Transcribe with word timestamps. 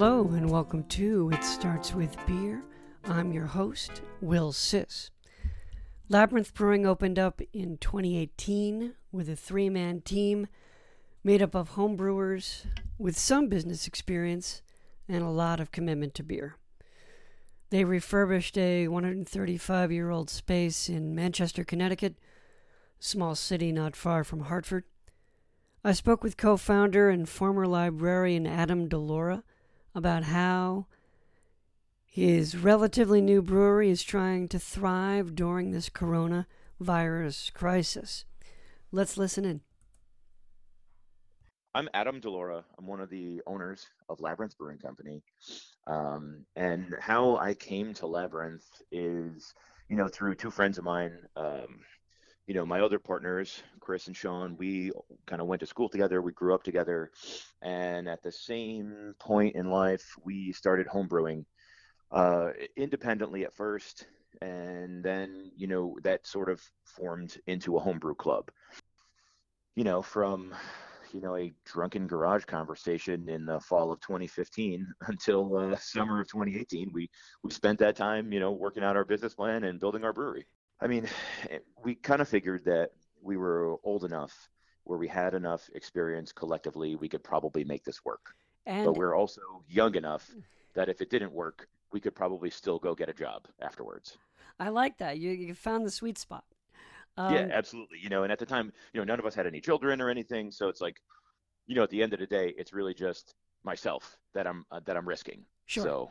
Hello, 0.00 0.22
and 0.32 0.48
welcome 0.48 0.84
to 0.84 1.30
It 1.30 1.44
Starts 1.44 1.92
With 1.94 2.16
Beer. 2.26 2.62
I'm 3.04 3.34
your 3.34 3.44
host, 3.44 4.00
Will 4.22 4.50
Siss. 4.50 5.10
Labyrinth 6.08 6.54
Brewing 6.54 6.86
opened 6.86 7.18
up 7.18 7.42
in 7.52 7.76
2018 7.76 8.94
with 9.12 9.28
a 9.28 9.36
three 9.36 9.68
man 9.68 10.00
team 10.00 10.46
made 11.22 11.42
up 11.42 11.54
of 11.54 11.72
homebrewers 11.72 12.64
with 12.96 13.18
some 13.18 13.48
business 13.48 13.86
experience 13.86 14.62
and 15.06 15.22
a 15.22 15.28
lot 15.28 15.60
of 15.60 15.70
commitment 15.70 16.14
to 16.14 16.22
beer. 16.22 16.56
They 17.68 17.84
refurbished 17.84 18.56
a 18.56 18.88
135 18.88 19.92
year 19.92 20.08
old 20.08 20.30
space 20.30 20.88
in 20.88 21.14
Manchester, 21.14 21.62
Connecticut, 21.62 22.14
a 22.98 23.04
small 23.04 23.34
city 23.34 23.70
not 23.70 23.94
far 23.94 24.24
from 24.24 24.44
Hartford. 24.44 24.84
I 25.84 25.92
spoke 25.92 26.24
with 26.24 26.38
co 26.38 26.56
founder 26.56 27.10
and 27.10 27.28
former 27.28 27.66
librarian 27.66 28.46
Adam 28.46 28.88
DeLaura 28.88 29.42
about 29.94 30.24
how 30.24 30.86
his 32.04 32.56
relatively 32.56 33.20
new 33.20 33.42
brewery 33.42 33.90
is 33.90 34.02
trying 34.02 34.48
to 34.48 34.58
thrive 34.58 35.34
during 35.34 35.70
this 35.70 35.88
coronavirus 35.88 37.52
crisis. 37.52 38.24
Let's 38.92 39.16
listen 39.16 39.44
in. 39.44 39.60
I'm 41.72 41.88
Adam 41.94 42.18
Delora. 42.18 42.64
I'm 42.78 42.88
one 42.88 43.00
of 43.00 43.10
the 43.10 43.40
owners 43.46 43.86
of 44.08 44.20
Labyrinth 44.20 44.58
Brewing 44.58 44.78
Company. 44.78 45.22
Um, 45.86 46.44
and 46.56 46.96
how 47.00 47.36
I 47.36 47.54
came 47.54 47.94
to 47.94 48.08
Labyrinth 48.08 48.66
is, 48.90 49.54
you 49.88 49.96
know, 49.96 50.08
through 50.08 50.34
two 50.34 50.50
friends 50.50 50.78
of 50.78 50.84
mine. 50.84 51.16
Um, 51.36 51.78
you 52.50 52.54
know, 52.54 52.66
my 52.66 52.80
other 52.80 52.98
partners, 52.98 53.62
Chris 53.78 54.08
and 54.08 54.16
Sean, 54.16 54.56
we 54.58 54.90
kind 55.24 55.40
of 55.40 55.46
went 55.46 55.60
to 55.60 55.66
school 55.66 55.88
together. 55.88 56.20
We 56.20 56.32
grew 56.32 56.52
up 56.52 56.64
together. 56.64 57.12
And 57.62 58.08
at 58.08 58.24
the 58.24 58.32
same 58.32 59.14
point 59.20 59.54
in 59.54 59.70
life, 59.70 60.04
we 60.24 60.50
started 60.50 60.88
homebrewing 60.88 61.44
uh, 62.10 62.48
independently 62.76 63.44
at 63.44 63.54
first. 63.54 64.08
And 64.42 65.00
then, 65.00 65.52
you 65.56 65.68
know, 65.68 65.96
that 66.02 66.26
sort 66.26 66.48
of 66.48 66.60
formed 66.84 67.36
into 67.46 67.76
a 67.76 67.80
homebrew 67.80 68.16
club. 68.16 68.50
You 69.76 69.84
know, 69.84 70.02
from 70.02 70.52
you 71.12 71.20
know 71.20 71.36
a 71.36 71.52
drunken 71.64 72.08
garage 72.08 72.46
conversation 72.46 73.28
in 73.28 73.44
the 73.44 73.60
fall 73.60 73.92
of 73.92 74.00
2015 74.00 74.86
until 75.06 75.56
uh, 75.56 75.76
summer 75.76 76.20
of 76.20 76.28
2018 76.28 76.88
we 76.92 77.10
we 77.42 77.50
spent 77.50 77.80
that 77.80 77.96
time 77.96 78.32
you 78.32 78.38
know 78.38 78.52
working 78.52 78.84
out 78.84 78.94
our 78.94 79.04
business 79.04 79.34
plan 79.34 79.64
and 79.64 79.80
building 79.80 80.04
our 80.04 80.12
brewery 80.12 80.46
i 80.80 80.86
mean 80.86 81.06
we 81.82 81.94
kind 81.94 82.20
of 82.20 82.28
figured 82.28 82.64
that 82.64 82.90
we 83.22 83.36
were 83.36 83.76
old 83.84 84.04
enough 84.04 84.48
where 84.84 84.98
we 84.98 85.08
had 85.08 85.34
enough 85.34 85.68
experience 85.74 86.32
collectively 86.32 86.96
we 86.96 87.08
could 87.08 87.22
probably 87.22 87.64
make 87.64 87.84
this 87.84 88.04
work 88.04 88.34
and 88.66 88.84
but 88.84 88.96
we're 88.96 89.14
also 89.14 89.40
young 89.68 89.94
enough 89.94 90.30
that 90.74 90.88
if 90.88 91.00
it 91.00 91.10
didn't 91.10 91.32
work 91.32 91.68
we 91.92 92.00
could 92.00 92.14
probably 92.14 92.50
still 92.50 92.78
go 92.78 92.94
get 92.94 93.08
a 93.08 93.14
job 93.14 93.46
afterwards 93.60 94.18
i 94.58 94.68
like 94.68 94.96
that 94.98 95.18
you, 95.18 95.30
you 95.30 95.54
found 95.54 95.84
the 95.86 95.90
sweet 95.90 96.18
spot 96.18 96.44
um, 97.16 97.34
yeah, 97.34 97.48
absolutely. 97.52 97.98
You 98.00 98.08
know, 98.08 98.22
and 98.22 98.32
at 98.32 98.38
the 98.38 98.46
time, 98.46 98.72
you 98.92 99.00
know, 99.00 99.04
none 99.04 99.18
of 99.18 99.26
us 99.26 99.34
had 99.34 99.46
any 99.46 99.60
children 99.60 100.00
or 100.00 100.08
anything, 100.08 100.50
so 100.50 100.68
it's 100.68 100.80
like, 100.80 101.00
you 101.66 101.74
know, 101.74 101.82
at 101.82 101.90
the 101.90 102.02
end 102.02 102.12
of 102.14 102.20
the 102.20 102.26
day, 102.26 102.54
it's 102.56 102.72
really 102.72 102.94
just 102.94 103.34
myself 103.64 104.16
that 104.34 104.46
I'm 104.46 104.64
uh, 104.70 104.80
that 104.86 104.96
I'm 104.96 105.06
risking. 105.06 105.44
Sure. 105.66 105.84
So, 105.84 106.10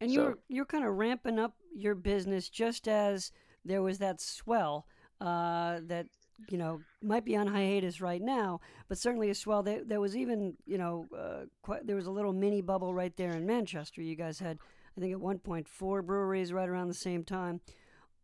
and 0.00 0.10
you're 0.10 0.38
you're 0.48 0.64
kind 0.64 0.84
of 0.84 0.94
ramping 0.94 1.38
up 1.38 1.54
your 1.74 1.94
business 1.94 2.48
just 2.48 2.88
as 2.88 3.32
there 3.64 3.82
was 3.82 3.98
that 3.98 4.20
swell 4.20 4.86
uh, 5.20 5.80
that 5.82 6.06
you 6.48 6.56
know 6.56 6.80
might 7.02 7.24
be 7.24 7.36
on 7.36 7.46
hiatus 7.46 8.00
right 8.00 8.22
now, 8.22 8.60
but 8.88 8.98
certainly 8.98 9.30
a 9.30 9.34
swell. 9.34 9.62
There, 9.62 9.84
there 9.84 10.00
was 10.00 10.16
even 10.16 10.54
you 10.66 10.78
know 10.78 11.06
uh, 11.16 11.46
quite, 11.62 11.86
there 11.86 11.96
was 11.96 12.06
a 12.06 12.10
little 12.10 12.32
mini 12.32 12.62
bubble 12.62 12.94
right 12.94 13.16
there 13.16 13.32
in 13.32 13.46
Manchester. 13.46 14.02
You 14.02 14.16
guys 14.16 14.38
had 14.38 14.58
I 14.96 15.00
think 15.00 15.12
at 15.12 15.20
one 15.20 15.38
point 15.38 15.68
four 15.68 16.02
breweries 16.02 16.52
right 16.52 16.68
around 16.68 16.88
the 16.88 16.94
same 16.94 17.24
time. 17.24 17.60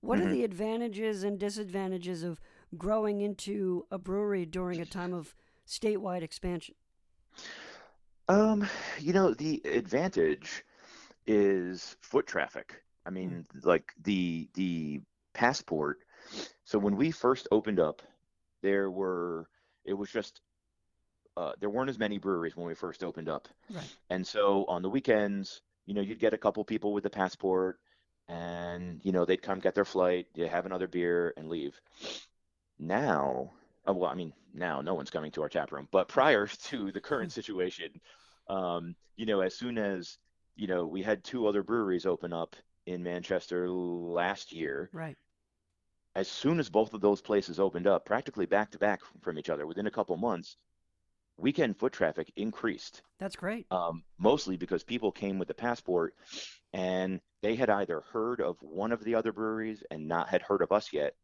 What 0.00 0.18
mm-hmm. 0.18 0.28
are 0.28 0.32
the 0.32 0.44
advantages 0.44 1.24
and 1.24 1.38
disadvantages 1.38 2.22
of 2.22 2.40
growing 2.76 3.20
into 3.20 3.86
a 3.90 3.98
brewery 3.98 4.46
during 4.46 4.80
a 4.80 4.86
time 4.86 5.12
of 5.12 5.34
statewide 5.66 6.22
expansion? 6.22 6.74
Um, 8.28 8.68
you 8.98 9.12
know, 9.12 9.34
the 9.34 9.62
advantage 9.64 10.64
is 11.26 11.96
foot 12.00 12.26
traffic. 12.26 12.82
I 13.04 13.10
mean, 13.10 13.46
mm. 13.56 13.64
like 13.64 13.92
the 14.02 14.48
the 14.54 15.00
passport. 15.36 15.98
So 16.64 16.78
when 16.78 16.96
we 16.96 17.10
first 17.10 17.46
opened 17.52 17.78
up, 17.78 18.02
there 18.62 18.90
were 18.90 19.48
it 19.84 19.92
was 19.92 20.10
just 20.10 20.40
uh, 21.36 21.52
there 21.60 21.70
weren't 21.70 21.90
as 21.90 21.98
many 21.98 22.18
breweries 22.18 22.56
when 22.56 22.66
we 22.66 22.74
first 22.74 23.04
opened 23.04 23.28
up, 23.28 23.46
right. 23.70 23.84
and 24.08 24.26
so 24.26 24.64
on 24.66 24.82
the 24.82 24.88
weekends, 24.88 25.60
you 25.84 25.94
know, 25.94 26.00
you'd 26.00 26.18
get 26.18 26.32
a 26.32 26.38
couple 26.38 26.64
people 26.64 26.92
with 26.94 27.04
the 27.04 27.10
passport, 27.10 27.78
and 28.28 29.00
you 29.04 29.12
know 29.12 29.24
they'd 29.24 29.42
come 29.42 29.60
get 29.60 29.74
their 29.74 29.84
flight, 29.84 30.26
you 30.34 30.48
have 30.48 30.66
another 30.66 30.88
beer, 30.88 31.34
and 31.36 31.48
leave. 31.48 31.78
Now, 32.78 33.52
oh, 33.86 33.92
well, 33.92 34.10
I 34.10 34.14
mean, 34.14 34.32
now 34.54 34.80
no 34.80 34.94
one's 34.94 35.10
coming 35.10 35.30
to 35.32 35.42
our 35.42 35.48
tap 35.48 35.70
room, 35.70 35.88
but 35.92 36.08
prior 36.08 36.46
to 36.64 36.90
the 36.90 37.00
current 37.00 37.32
situation, 37.38 38.00
um, 38.48 38.96
you 39.16 39.26
know, 39.26 39.40
as 39.40 39.54
soon 39.54 39.76
as 39.76 40.16
you 40.56 40.66
know 40.66 40.86
we 40.86 41.02
had 41.02 41.22
two 41.22 41.46
other 41.46 41.62
breweries 41.62 42.06
open 42.06 42.32
up 42.32 42.56
in 42.86 43.02
Manchester 43.02 43.68
last 43.68 44.52
year, 44.52 44.88
right? 44.92 45.16
As 46.16 46.28
soon 46.28 46.58
as 46.58 46.70
both 46.70 46.94
of 46.94 47.02
those 47.02 47.20
places 47.20 47.60
opened 47.60 47.86
up, 47.86 48.06
practically 48.06 48.46
back 48.46 48.70
to 48.70 48.78
back 48.78 49.02
from 49.20 49.38
each 49.38 49.50
other 49.50 49.66
within 49.66 49.86
a 49.86 49.90
couple 49.90 50.16
months, 50.16 50.56
weekend 51.36 51.76
foot 51.76 51.92
traffic 51.92 52.32
increased. 52.36 53.02
That's 53.18 53.36
great. 53.36 53.66
Um, 53.70 54.02
mostly 54.16 54.56
because 54.56 54.82
people 54.82 55.12
came 55.12 55.38
with 55.38 55.50
a 55.50 55.54
passport 55.54 56.14
and 56.72 57.20
they 57.42 57.54
had 57.54 57.68
either 57.68 58.00
heard 58.00 58.40
of 58.40 58.56
one 58.62 58.92
of 58.92 59.04
the 59.04 59.14
other 59.14 59.30
breweries 59.30 59.82
and 59.90 60.08
not 60.08 60.30
had 60.30 60.40
heard 60.40 60.62
of 60.62 60.72
us 60.72 60.90
yet, 60.90 61.16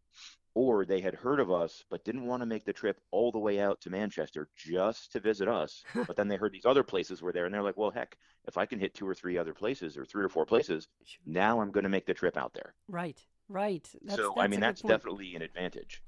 or 0.53 0.85
they 0.85 1.01
had 1.01 1.15
heard 1.15 1.41
of 1.41 1.51
us 1.51 1.83
but 1.89 2.05
didn't 2.05 2.27
want 2.27 2.43
to 2.43 2.47
make 2.47 2.67
the 2.67 2.73
trip 2.75 3.01
all 3.13 3.33
the 3.33 3.39
way 3.39 3.61
out 3.61 3.81
to 3.81 3.89
Manchester 3.89 4.51
just 4.55 5.11
to 5.13 5.21
visit 5.21 5.49
us. 5.49 5.83
but 6.07 6.17
then 6.17 6.29
they 6.29 6.37
heard 6.37 6.53
these 6.53 6.67
other 6.67 6.83
places 6.83 7.23
were 7.23 7.33
there 7.33 7.47
and 7.47 7.55
they're 7.55 7.63
like, 7.63 7.79
well, 7.79 7.91
heck, 7.91 8.19
if 8.47 8.59
I 8.59 8.67
can 8.67 8.79
hit 8.79 8.93
two 8.93 9.09
or 9.09 9.15
three 9.15 9.39
other 9.39 9.55
places 9.55 9.97
or 9.97 10.05
three 10.05 10.23
or 10.23 10.29
four 10.29 10.45
places, 10.45 10.87
now 11.25 11.63
I'm 11.63 11.71
going 11.71 11.85
to 11.85 11.89
make 11.89 12.05
the 12.05 12.13
trip 12.13 12.37
out 12.37 12.53
there. 12.53 12.75
Right, 12.89 13.19
right. 13.49 13.89
That's, 14.03 14.17
so, 14.17 14.33
that's 14.35 14.45
I 14.45 14.49
mean, 14.49 14.61
that's 14.61 14.83
definitely 14.83 15.35
an 15.35 15.43
advantage. 15.43 16.03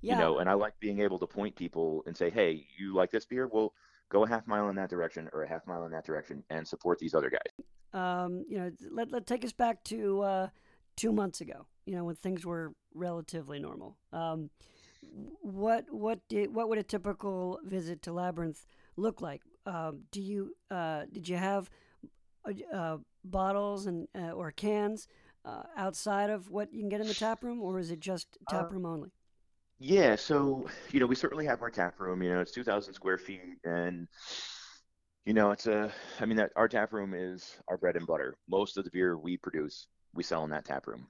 Yeah. 0.00 0.14
You 0.14 0.20
know, 0.20 0.38
and 0.38 0.48
I 0.48 0.54
like 0.54 0.78
being 0.80 1.00
able 1.00 1.18
to 1.18 1.26
point 1.26 1.56
people 1.56 2.02
and 2.06 2.16
say, 2.16 2.30
hey, 2.30 2.66
you 2.78 2.94
like 2.94 3.10
this 3.10 3.26
beer? 3.26 3.48
Well, 3.48 3.74
go 4.10 4.24
a 4.24 4.28
half 4.28 4.46
mile 4.46 4.68
in 4.68 4.76
that 4.76 4.90
direction 4.90 5.28
or 5.32 5.42
a 5.42 5.48
half 5.48 5.66
mile 5.66 5.84
in 5.84 5.92
that 5.92 6.04
direction 6.04 6.42
and 6.50 6.66
support 6.66 6.98
these 6.98 7.14
other 7.14 7.30
guys. 7.30 7.66
Um, 7.92 8.44
you 8.48 8.58
know, 8.58 8.70
let, 8.90 9.10
let 9.10 9.26
take 9.26 9.44
us 9.44 9.52
back 9.52 9.82
to 9.84 10.22
uh, 10.22 10.48
two 10.96 11.12
months 11.12 11.40
ago, 11.40 11.66
you 11.86 11.96
know, 11.96 12.04
when 12.04 12.14
things 12.14 12.44
were 12.44 12.72
relatively 12.94 13.58
normal. 13.58 13.96
Um, 14.12 14.50
what 15.40 15.86
what 15.90 16.20
did 16.28 16.54
what 16.54 16.68
would 16.68 16.78
a 16.78 16.82
typical 16.82 17.60
visit 17.64 18.02
to 18.02 18.12
Labyrinth 18.12 18.66
look 18.96 19.22
like? 19.22 19.42
Um, 19.64 20.00
do 20.10 20.20
you 20.20 20.54
uh, 20.70 21.04
did 21.10 21.28
you 21.28 21.36
have 21.36 21.70
uh, 22.44 22.76
uh 22.76 22.96
bottles 23.24 23.86
and 23.86 24.08
uh, 24.14 24.32
or 24.32 24.50
cans 24.50 25.06
uh, 25.48 25.62
outside 25.76 26.30
of 26.30 26.50
what 26.50 26.72
you 26.72 26.80
can 26.80 26.88
get 26.88 27.00
in 27.00 27.06
the 27.06 27.14
tap 27.14 27.42
room, 27.42 27.60
or 27.62 27.78
is 27.78 27.90
it 27.90 28.00
just 28.00 28.36
tap 28.48 28.70
room 28.70 28.84
only? 28.84 29.10
Yeah, 29.78 30.16
so 30.16 30.66
you 30.90 31.00
know, 31.00 31.06
we 31.06 31.14
certainly 31.14 31.46
have 31.46 31.62
our 31.62 31.70
tap 31.70 32.00
room. 32.00 32.22
You 32.22 32.34
know, 32.34 32.40
it's 32.40 32.52
two 32.52 32.64
thousand 32.64 32.94
square 32.94 33.18
feet, 33.18 33.40
and 33.64 34.08
you 35.24 35.32
know, 35.32 35.50
it's 35.50 35.66
a. 35.66 35.92
I 36.20 36.26
mean, 36.26 36.36
that 36.36 36.52
our 36.56 36.68
tap 36.68 36.92
room 36.92 37.14
is 37.14 37.56
our 37.68 37.78
bread 37.78 37.96
and 37.96 38.06
butter. 38.06 38.36
Most 38.48 38.76
of 38.76 38.84
the 38.84 38.90
beer 38.90 39.16
we 39.16 39.36
produce, 39.36 39.86
we 40.14 40.22
sell 40.22 40.44
in 40.44 40.50
that 40.50 40.64
tap 40.64 40.86
room. 40.86 41.06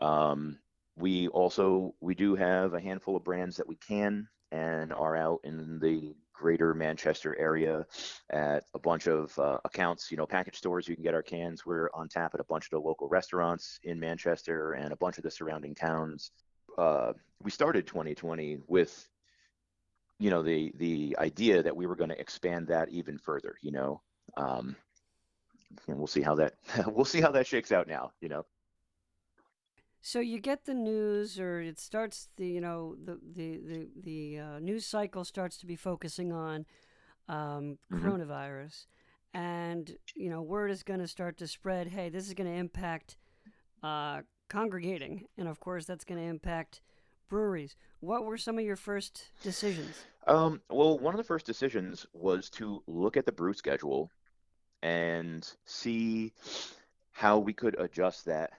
Um, 0.00 0.58
we 0.96 1.28
also 1.28 1.94
we 2.00 2.14
do 2.14 2.34
have 2.34 2.74
a 2.74 2.80
handful 2.80 3.16
of 3.16 3.24
brands 3.24 3.56
that 3.56 3.68
we 3.68 3.76
can 3.76 4.28
and 4.52 4.92
are 4.92 5.16
out 5.16 5.40
in 5.44 5.78
the 5.80 6.14
greater 6.38 6.72
Manchester 6.74 7.36
area 7.38 7.84
at 8.30 8.64
a 8.74 8.78
bunch 8.78 9.06
of 9.08 9.36
uh, 9.38 9.58
accounts, 9.64 10.10
you 10.10 10.16
know, 10.16 10.26
package 10.26 10.56
stores. 10.56 10.86
You 10.86 10.94
can 10.94 11.04
get 11.04 11.14
our 11.14 11.22
cans. 11.22 11.66
We're 11.66 11.90
on 11.94 12.08
tap 12.08 12.34
at 12.34 12.40
a 12.40 12.44
bunch 12.44 12.66
of 12.66 12.70
the 12.70 12.80
local 12.80 13.08
restaurants 13.08 13.80
in 13.82 13.98
Manchester 13.98 14.72
and 14.72 14.92
a 14.92 14.96
bunch 14.96 15.18
of 15.18 15.24
the 15.24 15.30
surrounding 15.30 15.74
towns 15.74 16.30
uh, 16.78 17.12
we 17.42 17.50
started 17.50 17.86
2020 17.86 18.58
with 18.66 19.08
you 20.18 20.30
know 20.30 20.42
the 20.42 20.72
the 20.76 21.16
idea 21.18 21.62
that 21.62 21.76
we 21.76 21.86
were 21.86 21.96
going 21.96 22.10
to 22.10 22.20
expand 22.20 22.68
that 22.68 22.88
even 22.88 23.18
further 23.18 23.56
you 23.60 23.72
know 23.72 24.00
um, 24.36 24.76
and 25.86 25.98
we'll 25.98 26.06
see 26.06 26.22
how 26.22 26.34
that 26.34 26.54
we'll 26.86 27.04
see 27.04 27.20
how 27.20 27.30
that 27.30 27.46
shakes 27.46 27.72
out 27.72 27.88
now 27.88 28.12
you 28.20 28.28
know 28.28 28.46
so 30.00 30.20
you 30.20 30.40
get 30.40 30.64
the 30.64 30.74
news 30.74 31.38
or 31.38 31.60
it 31.60 31.78
starts 31.78 32.28
the 32.36 32.46
you 32.46 32.60
know 32.60 32.96
the 33.04 33.18
the 33.34 33.60
the, 33.66 33.88
the 34.02 34.38
uh, 34.38 34.58
news 34.58 34.86
cycle 34.86 35.24
starts 35.24 35.56
to 35.58 35.66
be 35.66 35.76
focusing 35.76 36.32
on 36.32 36.66
um, 37.28 37.78
mm-hmm. 37.92 38.06
coronavirus 38.06 38.86
and 39.34 39.96
you 40.14 40.30
know 40.30 40.40
word 40.40 40.70
is 40.70 40.82
going 40.82 41.00
to 41.00 41.08
start 41.08 41.36
to 41.36 41.46
spread 41.46 41.88
hey 41.88 42.08
this 42.08 42.26
is 42.26 42.34
going 42.34 42.50
to 42.50 42.56
impact 42.56 43.16
uh, 43.82 44.22
congregating, 44.48 45.26
and 45.36 45.48
of 45.48 45.60
course 45.60 45.84
that's 45.84 46.04
going 46.04 46.20
to 46.20 46.26
impact 46.26 46.80
breweries. 47.28 47.76
What 48.00 48.24
were 48.24 48.38
some 48.38 48.58
of 48.58 48.64
your 48.64 48.76
first 48.76 49.24
decisions? 49.42 50.04
Um, 50.26 50.60
well, 50.70 50.98
one 50.98 51.14
of 51.14 51.18
the 51.18 51.24
first 51.24 51.46
decisions 51.46 52.06
was 52.12 52.50
to 52.50 52.82
look 52.86 53.16
at 53.16 53.26
the 53.26 53.32
brew 53.32 53.52
schedule 53.52 54.10
and 54.82 55.48
see 55.64 56.32
how 57.12 57.38
we 57.38 57.52
could 57.52 57.78
adjust 57.78 58.24
that 58.26 58.52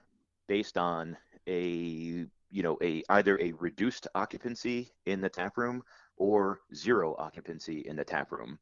based 0.46 0.76
on 0.76 1.16
a 1.46 2.26
you 2.50 2.62
know 2.62 2.78
a 2.82 3.02
either 3.08 3.38
a 3.40 3.52
reduced 3.52 4.06
occupancy 4.14 4.92
in 5.06 5.20
the 5.20 5.28
tap 5.28 5.56
room 5.56 5.82
or 6.16 6.60
zero 6.74 7.16
occupancy 7.18 7.80
in 7.80 7.96
the 7.96 8.04
tap 8.04 8.30
room. 8.30 8.58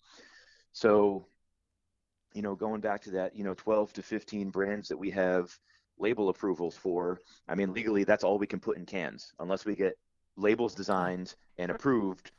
So, 0.72 1.26
you 2.34 2.40
know, 2.40 2.54
going 2.54 2.80
back 2.80 3.02
to 3.02 3.10
that, 3.12 3.34
you 3.34 3.42
know, 3.42 3.54
12 3.54 3.94
to 3.94 4.02
15 4.02 4.50
brands 4.50 4.88
that 4.88 4.96
we 4.96 5.10
have 5.10 5.50
label 5.98 6.28
approvals 6.28 6.76
for, 6.76 7.18
I 7.48 7.56
mean, 7.56 7.72
legally 7.72 8.04
that's 8.04 8.22
all 8.22 8.38
we 8.38 8.46
can 8.46 8.60
put 8.60 8.76
in 8.76 8.86
cans 8.86 9.32
unless 9.40 9.64
we 9.64 9.74
get 9.74 9.98
labels 10.36 10.74
designed 10.74 11.34
and 11.58 11.72
approved, 11.72 12.30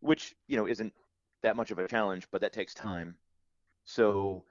which, 0.00 0.34
you 0.48 0.56
know, 0.56 0.66
isn't 0.66 0.94
that 1.42 1.56
much 1.56 1.70
of 1.70 1.78
a 1.78 1.86
challenge, 1.86 2.26
but 2.32 2.40
that 2.40 2.54
takes 2.54 2.72
time. 2.72 3.16
So, 3.84 4.44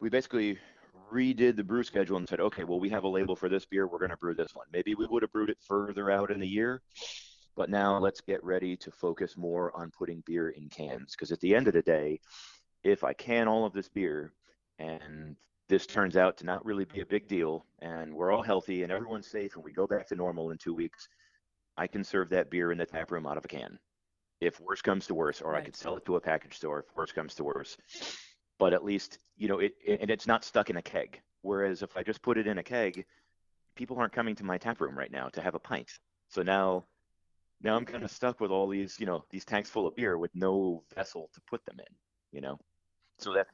we 0.00 0.08
basically 0.08 0.56
redid 1.12 1.56
the 1.56 1.64
brew 1.64 1.82
schedule 1.82 2.16
and 2.16 2.28
said, 2.28 2.40
okay, 2.40 2.64
well, 2.64 2.80
we 2.80 2.88
have 2.90 3.04
a 3.04 3.08
label 3.08 3.36
for 3.36 3.48
this 3.48 3.64
beer. 3.64 3.86
We're 3.86 3.98
going 3.98 4.10
to 4.10 4.16
brew 4.16 4.34
this 4.34 4.54
one. 4.54 4.66
Maybe 4.72 4.94
we 4.94 5.06
would 5.06 5.22
have 5.22 5.32
brewed 5.32 5.50
it 5.50 5.58
further 5.60 6.10
out 6.10 6.30
in 6.30 6.40
the 6.40 6.48
year, 6.48 6.82
but 7.56 7.70
now 7.70 7.98
let's 7.98 8.20
get 8.20 8.42
ready 8.44 8.76
to 8.76 8.90
focus 8.90 9.36
more 9.36 9.76
on 9.76 9.90
putting 9.90 10.22
beer 10.26 10.50
in 10.50 10.68
cans. 10.68 11.12
Because 11.12 11.32
at 11.32 11.40
the 11.40 11.54
end 11.54 11.68
of 11.68 11.74
the 11.74 11.82
day, 11.82 12.20
if 12.84 13.04
I 13.04 13.12
can 13.12 13.48
all 13.48 13.64
of 13.64 13.72
this 13.72 13.88
beer 13.88 14.32
and 14.78 15.36
this 15.68 15.86
turns 15.86 16.16
out 16.16 16.36
to 16.38 16.46
not 16.46 16.64
really 16.64 16.84
be 16.84 17.00
a 17.00 17.06
big 17.06 17.28
deal 17.28 17.66
and 17.80 18.14
we're 18.14 18.32
all 18.32 18.42
healthy 18.42 18.82
and 18.82 18.92
everyone's 18.92 19.30
safe 19.30 19.54
and 19.56 19.64
we 19.64 19.72
go 19.72 19.86
back 19.86 20.06
to 20.08 20.14
normal 20.14 20.50
in 20.50 20.58
two 20.58 20.74
weeks, 20.74 21.08
I 21.76 21.86
can 21.86 22.04
serve 22.04 22.30
that 22.30 22.50
beer 22.50 22.72
in 22.72 22.78
the 22.78 22.86
tap 22.86 23.10
room 23.10 23.26
out 23.26 23.36
of 23.36 23.44
a 23.44 23.48
can. 23.48 23.78
If 24.40 24.60
worse 24.60 24.80
comes 24.80 25.06
to 25.08 25.14
worse, 25.14 25.42
or 25.42 25.52
right. 25.52 25.62
I 25.62 25.64
could 25.64 25.74
sell 25.74 25.96
it 25.96 26.04
to 26.06 26.16
a 26.16 26.20
package 26.20 26.54
store 26.54 26.80
if 26.80 26.96
worse 26.96 27.10
comes 27.10 27.34
to 27.34 27.44
worse 27.44 27.76
but 28.58 28.72
at 28.72 28.84
least 28.84 29.18
you 29.36 29.48
know 29.48 29.58
it, 29.58 29.74
it, 29.84 30.00
and 30.00 30.10
it's 30.10 30.26
not 30.26 30.44
stuck 30.44 30.70
in 30.70 30.76
a 30.76 30.82
keg. 30.82 31.20
Whereas 31.42 31.82
if 31.82 31.96
i 31.96 32.02
just 32.02 32.22
put 32.22 32.36
it 32.36 32.46
in 32.46 32.58
a 32.58 32.62
keg 32.62 33.04
people 33.76 33.96
aren't 33.98 34.12
coming 34.12 34.34
to 34.34 34.44
my 34.44 34.58
tap 34.58 34.80
room 34.80 34.98
right 34.98 35.12
now 35.12 35.28
to 35.28 35.40
have 35.40 35.54
a 35.54 35.60
pint. 35.60 35.90
So 36.28 36.42
now 36.42 36.84
now 37.60 37.76
i'm 37.76 37.84
kind 37.84 38.04
of 38.04 38.10
stuck 38.10 38.40
with 38.40 38.50
all 38.50 38.68
these 38.68 38.98
you 39.00 39.06
know 39.06 39.24
these 39.30 39.44
tanks 39.44 39.70
full 39.70 39.86
of 39.86 39.96
beer 39.96 40.18
with 40.18 40.34
no 40.34 40.84
vessel 40.94 41.30
to 41.34 41.40
put 41.48 41.64
them 41.64 41.76
in 41.78 41.94
you 42.32 42.40
know? 42.40 42.58
So 43.18 43.32
that 43.34 43.46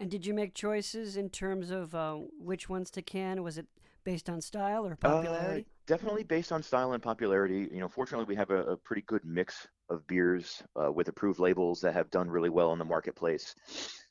and 0.00 0.10
did 0.10 0.24
you 0.24 0.32
make 0.32 0.54
choices 0.54 1.16
in 1.16 1.28
terms 1.28 1.70
of 1.70 1.92
uh, 1.92 2.14
which 2.38 2.68
ones 2.68 2.88
to 2.92 3.02
can? 3.02 3.42
Was 3.42 3.58
it 3.58 3.66
based 4.04 4.30
on 4.30 4.40
style 4.40 4.86
or 4.86 4.94
popularity? 4.94 5.62
Uh, 5.62 5.64
definitely 5.86 6.22
based 6.22 6.52
on 6.52 6.62
style 6.62 6.92
and 6.92 7.02
popularity. 7.02 7.68
You 7.72 7.80
know 7.80 7.88
fortunately 7.88 8.26
we 8.26 8.36
have 8.36 8.50
a, 8.50 8.62
a 8.64 8.76
pretty 8.76 9.02
good 9.02 9.24
mix 9.24 9.66
of 9.88 10.06
beers 10.06 10.62
uh, 10.80 10.90
with 10.92 11.08
approved 11.08 11.40
labels 11.40 11.80
that 11.80 11.94
have 11.94 12.10
done 12.10 12.30
really 12.30 12.50
well 12.50 12.72
in 12.72 12.78
the 12.78 12.84
marketplace 12.84 13.54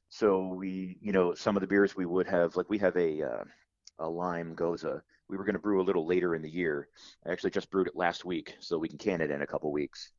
so 0.09 0.47
we, 0.47 0.97
you 1.01 1.11
know, 1.11 1.33
some 1.33 1.55
of 1.55 1.61
the 1.61 1.67
beers 1.67 1.95
we 1.95 2.05
would 2.05 2.27
have, 2.27 2.55
like 2.55 2.69
we 2.69 2.77
have 2.77 2.95
a 2.95 3.21
uh, 3.21 3.43
a 3.99 4.09
lime 4.09 4.55
gose. 4.55 5.01
We 5.29 5.37
were 5.37 5.43
going 5.43 5.55
to 5.55 5.59
brew 5.59 5.81
a 5.81 5.83
little 5.83 6.05
later 6.05 6.35
in 6.35 6.41
the 6.41 6.49
year. 6.49 6.87
I 7.25 7.31
actually 7.31 7.51
just 7.51 7.69
brewed 7.69 7.87
it 7.87 7.95
last 7.95 8.23
week, 8.23 8.55
so 8.59 8.77
we 8.77 8.87
can 8.87 8.97
can 8.97 9.21
it 9.21 9.31
in 9.31 9.41
a 9.41 9.47
couple 9.47 9.71
weeks, 9.71 10.11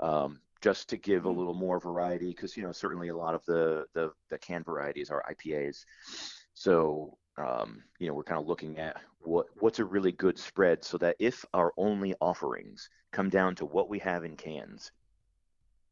um, 0.00 0.40
just 0.60 0.88
to 0.90 0.96
give 0.96 1.26
a 1.26 1.28
mm. 1.28 1.36
little 1.36 1.54
more 1.54 1.78
variety. 1.78 2.30
Because 2.30 2.56
you 2.56 2.64
know, 2.64 2.72
certainly 2.72 3.08
a 3.08 3.16
lot 3.16 3.34
of 3.34 3.44
the 3.46 3.86
the, 3.94 4.10
the 4.30 4.38
can 4.38 4.64
varieties 4.64 5.10
are 5.10 5.24
IPAs. 5.30 5.84
So 6.54 7.16
um, 7.38 7.82
you 7.98 8.08
know, 8.08 8.14
we're 8.14 8.24
kind 8.24 8.40
of 8.40 8.48
looking 8.48 8.78
at 8.78 8.96
what 9.20 9.46
what's 9.60 9.78
a 9.78 9.84
really 9.84 10.12
good 10.12 10.38
spread, 10.38 10.84
so 10.84 10.98
that 10.98 11.16
if 11.18 11.44
our 11.54 11.72
only 11.76 12.14
offerings 12.20 12.88
come 13.12 13.28
down 13.28 13.54
to 13.56 13.64
what 13.64 13.88
we 13.88 13.98
have 14.00 14.24
in 14.24 14.36
cans, 14.36 14.90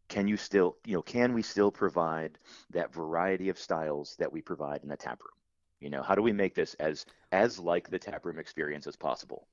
can 0.08 0.28
you 0.28 0.36
still, 0.36 0.76
you 0.84 0.94
know, 0.94 1.02
can 1.02 1.32
we 1.34 1.42
still 1.42 1.70
provide 1.70 2.38
that 2.70 2.92
variety 2.92 3.48
of 3.48 3.58
styles 3.58 4.16
that 4.18 4.32
we 4.32 4.40
provide 4.40 4.82
in 4.82 4.88
the 4.88 4.96
tap 4.96 5.20
room? 5.22 5.30
You 5.80 5.90
know, 5.90 6.02
how 6.02 6.14
do 6.14 6.22
we 6.22 6.32
make 6.32 6.54
this 6.54 6.74
as 6.74 7.06
as 7.32 7.58
like 7.58 7.90
the 7.90 7.98
tap 7.98 8.24
room 8.24 8.38
experience 8.38 8.86
as 8.86 8.96
possible? 8.96 9.46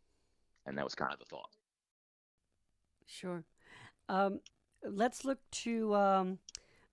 And 0.66 0.78
that 0.78 0.84
was 0.84 0.96
kind 0.96 1.12
of 1.12 1.20
the 1.20 1.26
thought. 1.26 1.50
Sure. 3.06 3.44
Um, 4.08 4.40
let's 4.84 5.26
look 5.26 5.40
to 5.52 5.96
um, 5.96 6.40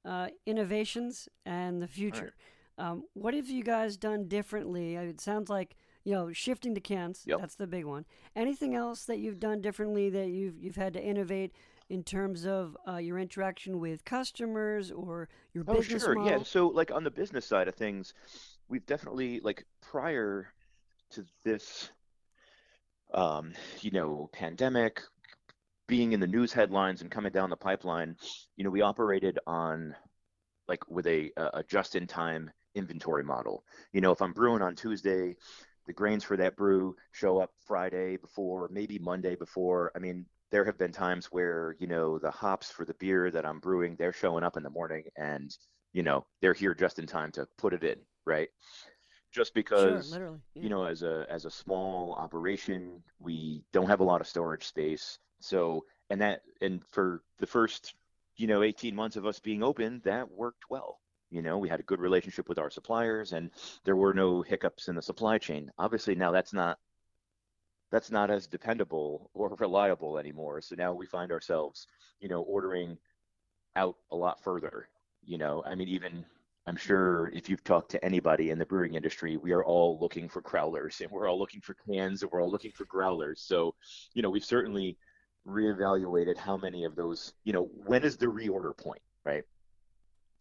uh, 0.04 0.28
innovations 0.46 1.28
and 1.46 1.82
the 1.82 1.88
future. 1.88 2.32
Right. 2.78 2.86
Um, 2.86 3.04
what 3.14 3.34
have 3.34 3.48
you 3.48 3.62
guys 3.64 3.96
done 3.96 4.28
differently? 4.28 4.94
It 4.94 5.20
sounds 5.20 5.50
like 5.50 5.76
you 6.04 6.14
know 6.14 6.32
shifting 6.32 6.74
to 6.74 6.80
cans. 6.80 7.22
Yep. 7.26 7.40
That's 7.40 7.56
the 7.56 7.66
big 7.66 7.84
one. 7.84 8.06
Anything 8.34 8.74
else 8.74 9.04
that 9.04 9.18
you've 9.18 9.40
done 9.40 9.60
differently 9.60 10.10
that 10.10 10.28
you've 10.28 10.58
you've 10.58 10.76
had 10.76 10.92
to 10.94 11.02
innovate 11.02 11.52
in 11.90 12.04
terms 12.04 12.46
of 12.46 12.76
uh, 12.86 12.96
your 12.96 13.18
interaction 13.18 13.80
with 13.80 14.04
customers 14.04 14.90
or 14.90 15.28
your 15.54 15.64
oh, 15.66 15.74
business 15.74 16.02
sure. 16.02 16.14
model? 16.14 16.38
Yeah. 16.38 16.44
So, 16.44 16.68
like 16.68 16.90
on 16.90 17.04
the 17.04 17.10
business 17.10 17.46
side 17.46 17.68
of 17.68 17.74
things, 17.74 18.14
we've 18.68 18.86
definitely 18.86 19.40
like 19.40 19.64
prior 19.80 20.48
to 21.10 21.24
this, 21.44 21.90
um, 23.14 23.52
you 23.80 23.90
know, 23.90 24.28
pandemic 24.32 25.00
being 25.88 26.12
in 26.12 26.20
the 26.20 26.26
news 26.26 26.52
headlines 26.52 27.00
and 27.00 27.10
coming 27.10 27.32
down 27.32 27.50
the 27.50 27.56
pipeline, 27.56 28.14
you 28.56 28.62
know, 28.62 28.70
we 28.70 28.82
operated 28.82 29.38
on 29.46 29.96
like 30.68 30.88
with 30.88 31.06
a, 31.06 31.32
a 31.54 31.64
just-in-time 31.66 32.50
inventory 32.74 33.24
model. 33.24 33.64
You 33.92 34.02
know, 34.02 34.12
if 34.12 34.20
I'm 34.20 34.34
brewing 34.34 34.60
on 34.60 34.76
Tuesday, 34.76 35.34
the 35.86 35.94
grains 35.94 36.22
for 36.22 36.36
that 36.36 36.56
brew 36.56 36.94
show 37.12 37.40
up 37.40 37.50
Friday 37.66 38.18
before, 38.18 38.68
maybe 38.70 38.98
Monday 38.98 39.34
before. 39.34 39.90
I 39.96 39.98
mean, 39.98 40.26
there 40.50 40.64
have 40.64 40.78
been 40.78 40.92
times 40.92 41.26
where 41.26 41.76
you 41.78 41.86
know 41.86 42.18
the 42.18 42.30
hops 42.30 42.70
for 42.70 42.84
the 42.84 42.94
beer 42.94 43.30
that 43.30 43.46
I'm 43.46 43.60
brewing 43.60 43.96
they're 43.96 44.12
showing 44.12 44.44
up 44.44 44.56
in 44.56 44.62
the 44.62 44.70
morning 44.70 45.04
and 45.16 45.54
you 45.92 46.02
know 46.02 46.26
they're 46.40 46.54
here 46.54 46.74
just 46.74 46.98
in 46.98 47.06
time 47.06 47.32
to 47.32 47.46
put 47.58 47.74
it 47.74 47.84
in 47.84 47.98
right? 48.28 48.48
Just 49.32 49.54
because 49.54 50.12
sure, 50.12 50.38
yeah. 50.54 50.62
you 50.62 50.68
know 50.68 50.84
as 50.84 51.02
a 51.02 51.26
as 51.28 51.44
a 51.44 51.50
small 51.50 52.14
operation 52.14 53.02
we 53.18 53.64
don't 53.72 53.88
have 53.88 54.00
a 54.00 54.04
lot 54.04 54.20
of 54.20 54.28
storage 54.28 54.64
space. 54.64 55.18
So 55.40 55.84
and 56.10 56.20
that 56.20 56.42
and 56.60 56.84
for 56.90 57.22
the 57.38 57.46
first 57.46 57.94
you 58.36 58.46
know 58.46 58.62
18 58.62 58.94
months 58.94 59.16
of 59.16 59.26
us 59.26 59.40
being 59.40 59.62
open 59.62 60.00
that 60.04 60.30
worked 60.30 60.70
well. 60.70 61.00
You 61.30 61.42
know 61.42 61.58
we 61.58 61.68
had 61.68 61.80
a 61.80 61.84
good 61.84 62.00
relationship 62.00 62.48
with 62.48 62.58
our 62.58 62.70
suppliers 62.70 63.32
and 63.32 63.50
there 63.84 63.96
were 63.96 64.14
no 64.14 64.42
hiccups 64.42 64.88
in 64.88 64.94
the 64.94 65.02
supply 65.02 65.38
chain. 65.38 65.70
Obviously 65.78 66.14
now 66.14 66.30
that's 66.30 66.54
not 66.54 66.78
that's 67.90 68.10
not 68.10 68.30
as 68.30 68.46
dependable 68.46 69.30
or 69.34 69.54
reliable 69.58 70.18
anymore. 70.18 70.60
So 70.60 70.74
now 70.76 70.92
we 70.92 71.06
find 71.06 71.32
ourselves, 71.32 71.86
you 72.20 72.28
know, 72.28 72.42
ordering 72.42 72.98
out 73.76 73.96
a 74.10 74.16
lot 74.16 74.42
further. 74.42 74.88
You 75.24 75.38
know, 75.38 75.62
I 75.66 75.74
mean, 75.74 75.88
even 75.88 76.24
I'm 76.66 76.76
sure 76.76 77.30
if 77.32 77.48
you've 77.48 77.64
talked 77.64 77.90
to 77.92 78.04
anybody 78.04 78.50
in 78.50 78.58
the 78.58 78.66
brewing 78.66 78.94
industry, 78.94 79.36
we 79.36 79.52
are 79.52 79.64
all 79.64 79.98
looking 80.00 80.28
for 80.28 80.42
crowlers 80.42 81.00
and 81.00 81.10
we're 81.10 81.28
all 81.28 81.38
looking 81.38 81.60
for 81.60 81.74
cans 81.74 82.22
and 82.22 82.30
we're 82.30 82.42
all 82.42 82.50
looking 82.50 82.72
for 82.72 82.84
growlers. 82.84 83.40
So, 83.40 83.74
you 84.12 84.22
know, 84.22 84.30
we've 84.30 84.44
certainly 84.44 84.98
reevaluated 85.46 86.36
how 86.36 86.56
many 86.58 86.84
of 86.84 86.94
those, 86.94 87.32
you 87.44 87.52
know, 87.52 87.70
when 87.86 88.04
is 88.04 88.18
the 88.18 88.26
reorder 88.26 88.76
point, 88.76 89.00
right? 89.24 89.44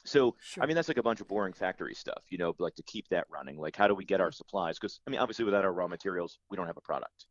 So, 0.04 0.36
sure. 0.42 0.64
I 0.64 0.68
mean, 0.68 0.76
that's 0.76 0.88
like 0.88 0.98
a 0.98 1.04
bunch 1.04 1.22
of 1.22 1.28
boring 1.28 1.54
factory 1.54 1.94
stuff, 1.94 2.24
you 2.30 2.38
know, 2.38 2.54
like 2.60 2.76
to 2.76 2.84
keep 2.84 3.08
that 3.10 3.26
running. 3.30 3.58
Like, 3.58 3.76
how 3.76 3.88
do 3.88 3.96
we 3.96 4.06
get 4.06 4.22
our 4.22 4.32
supplies? 4.32 4.78
Because, 4.80 5.00
I 5.08 5.10
mean, 5.10 5.20
obviously, 5.20 5.46
without 5.46 5.66
our 5.66 5.74
raw 5.74 5.88
materials, 5.88 6.40
we 6.50 6.58
don't 6.58 6.68
have 6.68 6.78
a 6.78 6.82
product. 6.82 7.26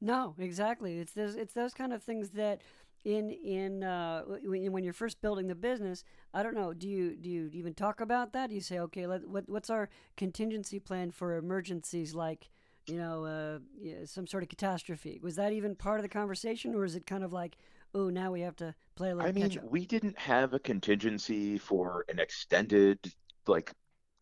No, 0.00 0.34
exactly. 0.38 0.98
It's 0.98 1.12
those 1.12 1.34
it's 1.34 1.54
those 1.54 1.74
kind 1.74 1.92
of 1.92 2.02
things 2.02 2.30
that 2.30 2.62
in 3.04 3.30
in 3.30 3.82
uh, 3.82 4.22
when 4.44 4.84
you're 4.84 4.92
first 4.92 5.20
building 5.20 5.48
the 5.48 5.54
business, 5.54 6.04
I 6.34 6.42
don't 6.42 6.54
know. 6.54 6.72
Do 6.72 6.88
you 6.88 7.16
do 7.16 7.28
you 7.28 7.50
even 7.52 7.74
talk 7.74 8.00
about 8.00 8.32
that? 8.32 8.48
Do 8.50 8.54
you 8.54 8.60
say, 8.60 8.78
okay, 8.80 9.06
let, 9.06 9.28
what 9.28 9.48
what's 9.48 9.70
our 9.70 9.88
contingency 10.16 10.78
plan 10.78 11.10
for 11.10 11.36
emergencies 11.36 12.14
like 12.14 12.50
you 12.86 12.96
know 12.96 13.24
uh, 13.24 13.58
yeah, 13.76 14.04
some 14.04 14.26
sort 14.26 14.42
of 14.42 14.48
catastrophe? 14.48 15.20
Was 15.22 15.36
that 15.36 15.52
even 15.52 15.74
part 15.74 15.98
of 15.98 16.02
the 16.02 16.08
conversation, 16.08 16.74
or 16.74 16.84
is 16.84 16.94
it 16.94 17.06
kind 17.06 17.24
of 17.24 17.32
like, 17.32 17.56
oh, 17.94 18.08
now 18.08 18.30
we 18.30 18.40
have 18.42 18.56
to 18.56 18.74
play 18.94 19.10
a 19.10 19.14
little? 19.14 19.28
I 19.28 19.32
mean, 19.32 19.60
we 19.68 19.86
didn't 19.86 20.18
have 20.18 20.54
a 20.54 20.58
contingency 20.58 21.58
for 21.58 22.04
an 22.08 22.18
extended 22.18 22.98
like 23.46 23.72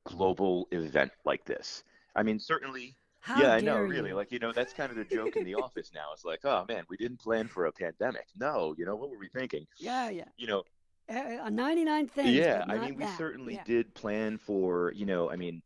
global 0.04 0.68
event 0.70 1.12
like 1.24 1.44
this. 1.44 1.82
I 2.14 2.22
mean, 2.22 2.38
certainly 2.38 2.96
how 3.26 3.42
yeah, 3.42 3.54
I 3.54 3.60
know, 3.60 3.78
you? 3.78 3.88
really. 3.88 4.12
Like, 4.12 4.30
you 4.30 4.38
know, 4.38 4.52
that's 4.52 4.72
kind 4.72 4.88
of 4.88 4.96
the 4.96 5.04
joke 5.04 5.34
in 5.34 5.44
the 5.44 5.54
office 5.64 5.90
now. 5.92 6.12
It's 6.12 6.24
like, 6.24 6.44
oh 6.44 6.64
man, 6.68 6.84
we 6.88 6.96
didn't 6.96 7.18
plan 7.18 7.48
for 7.48 7.66
a 7.66 7.72
pandemic. 7.72 8.28
No, 8.38 8.72
you 8.78 8.86
know, 8.86 8.94
what 8.94 9.10
were 9.10 9.18
we 9.18 9.28
thinking? 9.28 9.66
Yeah, 9.80 10.10
yeah. 10.10 10.26
You 10.36 10.46
know, 10.46 10.62
uh, 11.08 11.50
99 11.50 12.06
things. 12.06 12.30
Yeah, 12.30 12.64
I 12.68 12.78
mean, 12.78 12.94
we 12.94 13.02
that. 13.02 13.18
certainly 13.18 13.54
yeah. 13.54 13.64
did 13.64 13.92
plan 13.94 14.38
for, 14.38 14.92
you 14.94 15.06
know, 15.06 15.28
I 15.28 15.34
mean, 15.34 15.60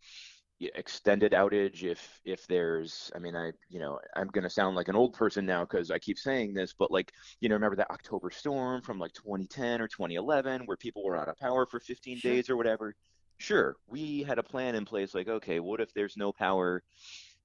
extended 0.75 1.33
outage 1.33 1.85
if 1.85 2.21
if 2.27 2.47
there's 2.47 3.11
i 3.17 3.19
mean 3.19 3.35
i 3.35 3.51
you 3.71 3.81
know 3.81 3.99
i'm 4.15 4.29
going 4.29 4.45
to 4.45 4.51
sound 4.51 4.77
like 4.77 4.89
an 4.89 4.95
old 4.95 5.15
person 5.15 5.47
now 5.47 5.63
because 5.63 5.91
i 5.91 5.99
keep 5.99 6.19
saying 6.19 6.53
this 6.53 6.75
but 6.79 6.91
like 6.91 7.13
you 7.41 7.49
know 7.49 7.55
remember 7.55 7.77
that 7.77 7.91
october 7.91 8.31
storm 8.31 8.83
from 8.83 8.99
like 8.99 9.11
2010 9.15 9.81
or 9.81 9.89
2011 9.89 10.67
where 10.67 10.77
people 10.77 11.03
were 11.03 11.17
out 11.17 11.29
of 11.29 11.39
power 11.39 11.65
for 11.65 11.81
15 11.81 12.19
sure. 12.19 12.31
days 12.31 12.51
or 12.51 12.59
whatever 12.59 12.95
sure 13.39 13.77
we 13.89 14.23
had 14.23 14.39
a 14.39 14.43
plan 14.43 14.75
in 14.75 14.85
place 14.85 15.15
like 15.15 15.29
okay 15.29 15.61
what 15.61 15.81
if 15.81 15.95
there's 15.95 16.19
no 16.19 16.31
power 16.31 16.83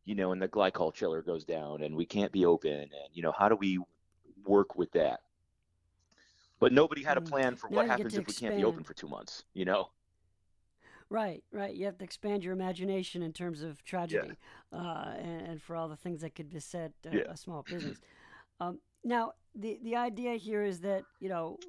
you 0.05 0.15
know, 0.15 0.31
and 0.31 0.41
the 0.41 0.47
glycol 0.47 0.93
chiller 0.93 1.21
goes 1.21 1.43
down 1.43 1.81
and 1.83 1.95
we 1.95 2.05
can't 2.05 2.31
be 2.31 2.45
open 2.45 2.71
and 2.71 2.91
you 3.13 3.21
know, 3.21 3.33
how 3.37 3.49
do 3.49 3.55
we 3.55 3.79
work 4.45 4.75
with 4.75 4.91
that? 4.93 5.21
But 6.59 6.71
nobody 6.71 7.03
had 7.03 7.17
a 7.17 7.21
mm. 7.21 7.29
plan 7.29 7.55
for 7.55 7.69
now 7.69 7.77
what 7.77 7.87
happens 7.87 8.15
if 8.15 8.27
we 8.27 8.33
can't 8.33 8.55
be 8.55 8.63
open 8.63 8.83
for 8.83 8.93
two 8.93 9.07
months, 9.07 9.43
you 9.53 9.65
know? 9.65 9.89
Right, 11.09 11.43
right. 11.51 11.75
You 11.75 11.85
have 11.85 11.97
to 11.99 12.03
expand 12.03 12.43
your 12.43 12.53
imagination 12.53 13.21
in 13.21 13.31
terms 13.31 13.61
of 13.61 13.83
tragedy, 13.83 14.31
yeah. 14.71 14.79
uh, 14.79 15.13
and, 15.17 15.41
and, 15.47 15.61
for 15.61 15.75
all 15.75 15.87
the 15.87 15.95
things 15.95 16.21
that 16.21 16.33
could 16.33 16.49
beset 16.49 16.93
uh, 17.05 17.09
yeah. 17.11 17.21
a 17.29 17.37
small 17.37 17.63
business. 17.63 17.99
Um, 18.59 18.79
now, 19.03 19.33
the 19.53 19.77
the 19.83 19.97
idea 19.97 20.35
here 20.35 20.63
is 20.63 20.79
that 20.79 21.03
you 21.19 21.29
know 21.29 21.59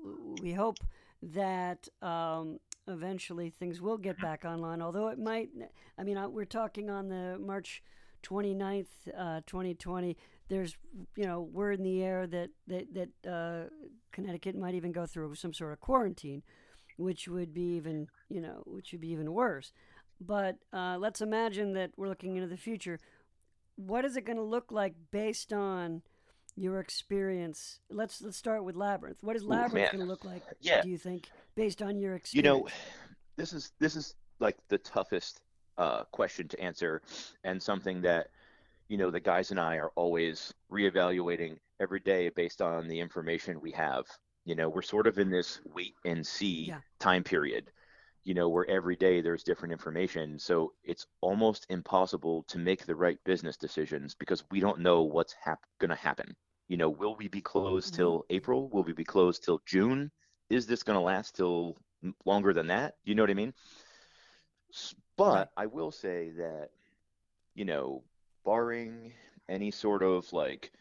we 0.41 0.53
hope 0.53 0.79
that 1.21 1.89
um, 2.01 2.59
eventually 2.89 3.51
things 3.51 3.81
will 3.81 3.99
get 3.99 4.19
back 4.21 4.45
online. 4.45 4.81
Although 4.81 5.09
it 5.09 5.19
might, 5.19 5.51
I 5.99 6.03
mean, 6.03 6.17
uh, 6.17 6.29
we're 6.29 6.45
talking 6.45 6.89
on 6.89 7.09
the 7.09 7.39
March 7.39 7.83
29th, 8.29 8.87
uh, 9.17 9.41
2020. 9.47 10.17
There's, 10.49 10.77
you 11.17 11.27
know, 11.27 11.41
word 11.41 11.79
in 11.79 11.85
the 11.85 12.03
air 12.03 12.27
that 12.27 12.51
that 12.67 12.87
that 12.95 13.31
uh, 13.31 13.69
Connecticut 14.13 14.57
might 14.57 14.75
even 14.75 14.93
go 14.93 15.07
through 15.07 15.35
some 15.35 15.53
sort 15.53 15.73
of 15.73 15.81
quarantine, 15.81 16.43
which 16.97 17.29
would 17.29 17.53
be 17.53 17.77
even, 17.77 18.09
you 18.29 18.41
know, 18.41 18.63
which 18.67 18.93
would 18.93 19.01
be 19.01 19.11
even 19.11 19.33
worse. 19.33 19.73
But 20.21 20.57
uh, 20.73 20.97
let's 20.99 21.21
imagine 21.21 21.75
that 21.75 21.91
we're 21.97 22.09
looking 22.09 22.37
into 22.37 22.49
the 22.49 22.57
future. 22.57 22.99
What 23.77 24.05
is 24.05 24.17
it 24.17 24.25
going 24.25 24.39
to 24.39 24.43
look 24.43 24.73
like 24.73 24.95
based 25.11 25.53
on 25.53 26.03
your 26.57 26.81
experience? 26.81 27.81
Let's 27.91 28.23
let's 28.23 28.37
start 28.37 28.65
with 28.65 28.77
Labyrinth. 28.77 29.19
What 29.21 29.37
is 29.37 29.45
Labyrinth 29.45 29.93
going 29.93 30.05
to 30.05 30.11
look 30.11 30.25
like? 30.25 30.43
Yeah. 30.61 30.83
Do 30.83 30.89
you 30.89 30.97
think, 30.97 31.29
based 31.55 31.83
on 31.83 31.99
your 31.99 32.15
experience? 32.15 32.35
You 32.35 32.43
know, 32.43 32.69
this 33.37 33.53
is 33.53 33.73
this 33.79 33.97
is 33.97 34.15
like 34.41 34.57
the 34.69 34.79
toughest 34.79 35.43
uh, 35.79 36.05
question 36.13 36.49
to 36.49 36.61
answer, 36.61 37.03
and 37.45 37.63
something 37.63 38.03
that 38.03 38.29
you 38.89 38.97
know 38.97 39.11
the 39.11 39.21
guys 39.21 39.51
and 39.51 39.61
I 39.61 39.77
are 39.77 39.91
always 39.97 40.55
reevaluating 40.71 41.57
every 41.81 42.01
day 42.01 42.31
based 42.31 42.63
on 42.63 42.89
the 42.89 43.01
information 43.01 43.61
we 43.61 43.73
have. 43.73 44.05
You 44.45 44.55
know, 44.55 44.69
we're 44.69 44.83
sort 44.83 45.07
of 45.07 45.19
in 45.19 45.31
this 45.31 45.61
wait 45.75 45.95
and 46.05 46.27
see 46.27 46.67
yeah. 46.69 46.79
time 46.99 47.25
period. 47.25 47.71
You 48.25 48.35
know, 48.35 48.49
where 48.49 48.69
every 48.69 48.97
day 48.97 49.21
there's 49.21 49.45
different 49.45 49.73
information, 49.73 50.37
so 50.39 50.73
it's 50.83 51.07
almost 51.21 51.65
impossible 51.71 52.45
to 52.49 52.59
make 52.59 52.85
the 52.85 52.95
right 52.95 53.19
business 53.25 53.57
decisions 53.57 54.17
because 54.17 54.43
we 54.51 54.59
don't 54.59 54.81
know 54.81 55.03
what's 55.03 55.35
hap- 55.41 55.65
going 55.79 55.91
to 55.91 55.97
happen. 55.97 56.35
You 56.67 56.77
know, 56.77 56.91
will 56.91 57.15
we 57.15 57.29
be 57.29 57.41
closed 57.41 57.93
mm-hmm. 57.93 58.03
till 58.03 58.25
April? 58.31 58.69
Will 58.71 58.83
we 58.83 58.93
be 58.93 59.05
closed 59.05 59.45
till 59.45 59.61
June? 59.65 60.11
Is 60.51 60.67
this 60.67 60.83
going 60.83 60.99
to 60.99 61.05
last 61.05 61.37
till 61.37 61.77
longer 62.25 62.53
than 62.53 62.67
that? 62.67 62.95
You 63.05 63.15
know 63.15 63.23
what 63.23 63.31
I 63.31 63.35
mean? 63.35 63.55
But 65.17 65.51
I 65.57 65.67
will 65.67 65.91
say 65.91 66.31
that, 66.37 66.71
you 67.55 67.65
know, 67.65 68.03
barring 68.45 69.13
any 69.49 69.71
sort 69.71 70.03
of 70.03 70.31
like, 70.33 70.73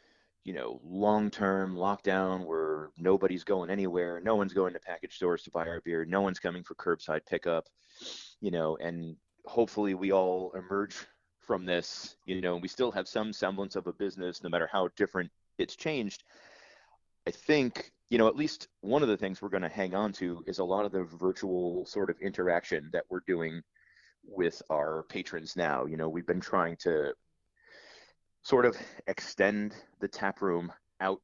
you 0.44 0.54
know, 0.54 0.80
long 0.84 1.32
term 1.32 1.75
lockdown 1.75 2.46
where 2.46 2.92
nobody's 2.98 3.44
going 3.44 3.70
anywhere, 3.70 4.22
no 4.24 4.36
one's 4.36 4.54
going 4.54 4.74
to 4.74 4.80
package 4.80 5.15
stores 5.15 5.44
to 5.44 5.51
buy 5.51 5.68
our 5.68 5.82
beer, 5.82 6.06
no 6.06 6.22
one's 6.22 6.39
coming 6.39 6.63
for 6.63 6.75
curbside 6.75 7.25
pickup, 7.25 7.68
you 8.42 8.51
know, 8.51 8.77
and 8.77 9.15
hopefully 9.46 9.94
we 9.94 10.12
all 10.12 10.51
emerge 10.56 10.96
from 11.39 11.65
this, 11.65 12.15
you 12.25 12.42
know, 12.42 12.54
and 12.54 12.62
we 12.62 12.68
still 12.68 12.92
have 12.92 13.08
some 13.08 13.32
semblance 13.32 13.75
of 13.75 13.88
a 13.88 13.94
business 13.94 14.44
no 14.44 14.50
matter 14.50 14.70
how 14.72 14.89
different 14.98 15.32
it's 15.58 15.75
changed. 15.75 16.24
I 17.27 17.32
think 17.32 17.92
you 18.10 18.20
know, 18.20 18.27
at 18.27 18.36
least 18.36 18.68
one 18.82 19.01
of 19.01 19.10
the 19.10 19.18
things 19.18 19.42
we're 19.42 19.50
going 19.50 19.63
to 19.63 19.70
hang 19.70 19.96
on 19.96 20.12
to 20.13 20.44
is 20.46 20.60
a 20.60 20.63
lot 20.63 20.86
of 20.86 20.92
the 20.92 21.04
virtual 21.04 21.86
sort 21.86 22.10
of 22.10 22.20
interaction 22.20 22.89
that 22.94 23.04
we're 23.10 23.22
doing 23.25 23.63
with 24.27 24.62
our 24.70 25.03
patrons 25.10 25.55
now. 25.55 25.86
You 25.86 25.98
know, 25.98 26.10
we've 26.10 26.25
been 26.25 26.41
trying 26.41 26.77
to 26.77 27.13
sort 28.44 28.65
of 28.65 28.77
extend 29.08 29.75
the 30.00 30.08
tap 30.08 30.41
room 30.41 30.72
out 31.01 31.22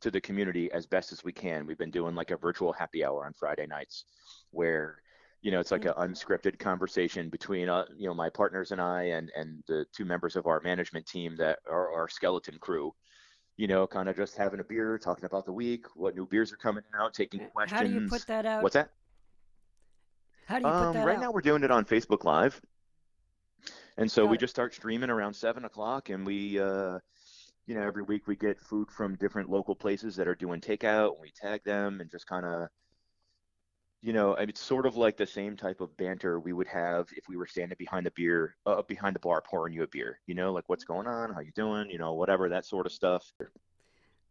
to 0.00 0.10
the 0.10 0.20
community 0.20 0.70
as 0.72 0.86
best 0.86 1.12
as 1.12 1.24
we 1.24 1.32
can. 1.32 1.66
We've 1.66 1.78
been 1.78 1.90
doing 1.90 2.14
like 2.14 2.30
a 2.30 2.36
virtual 2.36 2.72
happy 2.72 3.04
hour 3.04 3.24
on 3.24 3.32
Friday 3.32 3.66
nights 3.66 4.04
where 4.50 4.98
you 5.42 5.50
know 5.50 5.60
it's 5.60 5.70
like 5.70 5.84
an 5.84 5.94
unscripted 5.98 6.58
conversation 6.58 7.28
between 7.28 7.68
uh, 7.68 7.84
you 7.96 8.06
know 8.06 8.14
my 8.14 8.30
partners 8.30 8.72
and 8.72 8.80
I 8.80 9.04
and 9.04 9.30
and 9.36 9.62
the 9.66 9.84
two 9.94 10.04
members 10.04 10.36
of 10.36 10.46
our 10.46 10.60
management 10.62 11.06
team 11.06 11.36
that 11.36 11.58
are 11.68 11.92
our 11.92 12.08
skeleton 12.08 12.58
crew 12.58 12.92
you 13.56 13.68
know, 13.68 13.86
kind 13.86 14.08
of 14.08 14.16
just 14.16 14.36
having 14.36 14.60
a 14.60 14.64
beer, 14.64 14.98
talking 14.98 15.24
about 15.24 15.46
the 15.46 15.52
week, 15.52 15.86
what 15.94 16.16
new 16.16 16.26
beers 16.26 16.52
are 16.52 16.56
coming 16.56 16.82
out, 16.98 17.14
taking 17.14 17.46
questions. 17.50 17.80
How 17.80 17.86
do 17.86 17.92
you 17.92 18.08
put 18.08 18.26
that 18.26 18.46
out? 18.46 18.62
What's 18.62 18.74
that? 18.74 18.90
How 20.46 20.58
do 20.58 20.66
you 20.66 20.72
um, 20.72 20.86
put 20.86 20.92
that 20.94 21.06
right 21.06 21.16
out? 21.16 21.22
now, 21.22 21.32
we're 21.32 21.40
doing 21.40 21.62
it 21.64 21.70
on 21.70 21.84
Facebook 21.84 22.24
Live, 22.24 22.60
and 23.96 24.10
so 24.10 24.24
Got 24.24 24.30
we 24.30 24.36
it. 24.36 24.40
just 24.40 24.54
start 24.54 24.74
streaming 24.74 25.10
around 25.10 25.34
seven 25.34 25.64
o'clock, 25.64 26.10
and 26.10 26.26
we, 26.26 26.58
uh, 26.58 26.98
you 27.66 27.74
know, 27.74 27.82
every 27.82 28.02
week 28.02 28.26
we 28.26 28.36
get 28.36 28.60
food 28.60 28.90
from 28.90 29.16
different 29.16 29.50
local 29.50 29.74
places 29.74 30.16
that 30.16 30.28
are 30.28 30.34
doing 30.34 30.60
takeout, 30.60 31.12
and 31.12 31.20
we 31.22 31.30
tag 31.30 31.62
them 31.64 32.00
and 32.00 32.10
just 32.10 32.26
kind 32.26 32.44
of 32.44 32.68
you 34.04 34.12
know, 34.12 34.34
it's 34.34 34.60
sort 34.60 34.84
of 34.84 34.98
like 34.98 35.16
the 35.16 35.26
same 35.26 35.56
type 35.56 35.80
of 35.80 35.96
banter 35.96 36.38
we 36.38 36.52
would 36.52 36.66
have 36.66 37.08
if 37.16 37.26
we 37.26 37.38
were 37.38 37.46
standing 37.46 37.76
behind 37.78 38.04
the 38.04 38.10
beer, 38.10 38.54
uh, 38.66 38.82
behind 38.82 39.16
the 39.16 39.20
bar, 39.20 39.40
pouring 39.40 39.72
you 39.72 39.82
a 39.82 39.86
beer. 39.86 40.20
You 40.26 40.34
know, 40.34 40.52
like 40.52 40.64
what's 40.66 40.84
going 40.84 41.06
on, 41.06 41.32
how 41.32 41.40
you 41.40 41.52
doing, 41.52 41.88
you 41.88 41.96
know, 41.96 42.12
whatever 42.12 42.50
that 42.50 42.66
sort 42.66 42.84
of 42.84 42.92
stuff. 42.92 43.32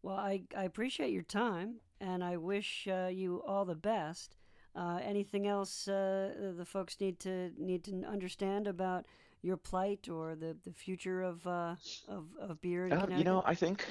Well, 0.04 0.16
I, 0.16 0.44
I 0.56 0.66
appreciate 0.66 1.12
your 1.12 1.24
time, 1.24 1.78
and 2.00 2.24
I 2.24 2.38
wish 2.38 2.88
uh, 2.88 3.08
you 3.12 3.42
all 3.48 3.66
the 3.66 3.74
best. 3.74 4.38
Uh, 4.76 5.00
anything 5.04 5.48
else 5.48 5.88
uh, 5.88 6.54
the 6.58 6.66
folks 6.66 6.98
need 7.00 7.20
to 7.20 7.52
need 7.58 7.84
to 7.84 8.04
understand 8.06 8.68
about 8.68 9.06
your 9.44 9.58
plight 9.58 10.10
or 10.10 10.36
the, 10.36 10.56
the 10.66 10.72
future 10.72 11.22
of 11.22 11.46
uh, 11.46 11.76
of, 12.08 12.26
of 12.40 12.60
beer? 12.62 12.92
Uh, 12.92 13.08
you 13.16 13.24
know, 13.24 13.44
I 13.46 13.54
think, 13.54 13.86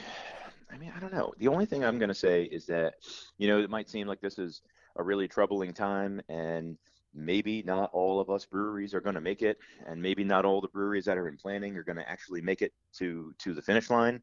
I 0.73 0.77
mean, 0.79 0.93
I 0.97 0.99
don't 0.99 1.13
know. 1.13 1.33
The 1.39 1.49
only 1.49 1.67
thing 1.67 1.85
I'm 1.85 1.99
going 1.99 2.09
to 2.09 2.15
say 2.15 2.45
is 2.45 2.67
that, 2.67 2.95
you 3.39 3.47
know, 3.47 3.61
it 3.61 3.71
might 3.71 3.89
seem 3.89 4.09
like 4.09 4.21
this 4.21 4.39
is 4.39 4.63
a 4.97 5.03
really 5.03 5.29
troubling 5.29 5.73
time 5.73 6.21
and 6.29 6.77
maybe 7.15 7.63
not 7.63 7.91
all 7.93 8.21
of 8.21 8.31
us 8.31 8.47
breweries 8.47 8.95
are 8.95 9.01
going 9.01 9.15
to 9.15 9.21
make 9.21 9.43
it 9.43 9.59
and 9.87 10.01
maybe 10.01 10.25
not 10.25 10.45
all 10.45 10.61
the 10.61 10.69
breweries 10.69 11.05
that 11.05 11.19
are 11.19 11.29
in 11.29 11.37
planning 11.37 11.77
are 11.77 11.83
going 11.83 11.97
to 11.97 12.09
actually 12.09 12.41
make 12.41 12.63
it 12.63 12.73
to 12.95 13.35
to 13.39 13.53
the 13.53 13.61
finish 13.61 13.91
line 13.91 14.23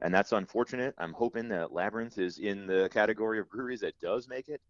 and 0.00 0.14
that's 0.14 0.30
unfortunate 0.30 0.94
i'm 0.98 1.12
hoping 1.12 1.48
that 1.48 1.72
labyrinth 1.72 2.18
is 2.18 2.38
in 2.38 2.68
the 2.68 2.88
category 2.92 3.40
of 3.40 3.50
breweries 3.50 3.80
that 3.80 3.98
does 4.00 4.28
make 4.28 4.48
it 4.48 4.60